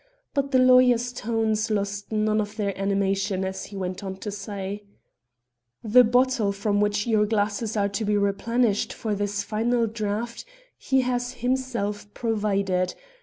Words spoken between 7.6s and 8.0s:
are